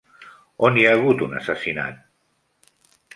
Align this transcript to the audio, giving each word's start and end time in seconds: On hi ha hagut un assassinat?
On 0.69 0.79
hi 0.79 0.85
ha 0.91 0.95
hagut 0.95 1.21
un 1.27 1.37
assassinat? 1.41 2.01